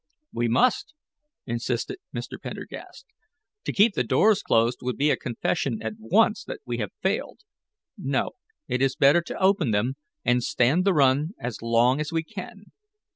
[0.33, 0.95] "We must,"
[1.45, 2.41] insisted Mr.
[2.41, 3.05] Pendergast.
[3.65, 7.41] "To keep the doors closed would be a confession at once that we have failed.
[7.99, 8.31] No,
[8.67, 12.71] it is better to open them, and stand the run as long as we can.